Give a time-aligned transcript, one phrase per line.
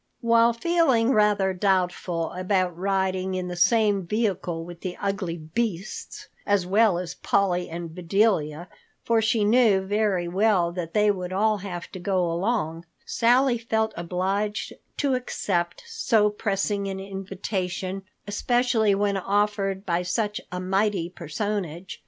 [0.21, 6.65] While feeling rather doubtful about riding in the same vehicle with the ugly beasts as
[6.65, 11.99] well as Polly and Bedelia—for she knew very well that they would all have to
[11.99, 20.41] go along—Sally felt obliged to accept so pressing an invitation, especially when offered by such
[20.51, 21.99] a mighty personage.